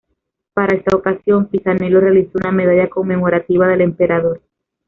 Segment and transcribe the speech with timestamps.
[0.55, 4.41] Para esta ocasión, Pisanello realizó una medalla conmemorativa del emperador.